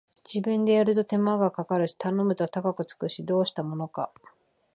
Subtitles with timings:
[0.25, 4.11] 自分でやると手間かかるし頼むと高くつくし、どうしたものか